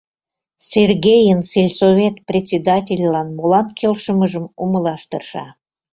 [0.69, 5.45] Сергейын сельсовет председательлан молан келшымыжым умылаш тырша.